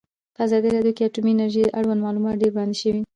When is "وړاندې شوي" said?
2.53-3.01